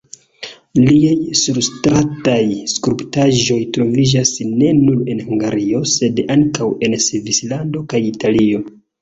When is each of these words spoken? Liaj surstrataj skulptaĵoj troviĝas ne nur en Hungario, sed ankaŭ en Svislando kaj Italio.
Liaj 0.83 1.11
surstrataj 1.41 2.45
skulptaĵoj 2.71 3.59
troviĝas 3.77 4.33
ne 4.55 4.71
nur 4.79 5.05
en 5.13 5.21
Hungario, 5.29 5.83
sed 5.93 6.23
ankaŭ 6.39 6.71
en 6.89 6.99
Svislando 7.07 7.87
kaj 7.95 8.03
Italio. 8.11 8.67